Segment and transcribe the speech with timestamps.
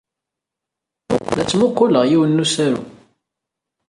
[1.35, 2.81] La ttmuqquleɣ yiwen n usaru.